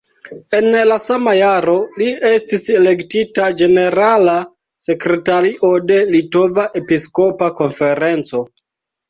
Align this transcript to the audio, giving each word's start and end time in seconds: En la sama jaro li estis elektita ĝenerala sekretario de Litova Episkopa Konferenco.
En 0.59 0.67
la 0.91 0.95
sama 1.01 1.33
jaro 1.39 1.75
li 2.01 2.07
estis 2.29 2.65
elektita 2.77 3.49
ĝenerala 3.59 4.39
sekretario 4.87 5.71
de 5.93 6.01
Litova 6.17 6.67
Episkopa 6.83 7.53
Konferenco. 7.63 8.43